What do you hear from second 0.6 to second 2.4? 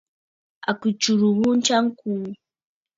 À kɨ tsurə ghu ntsya ŋkuu.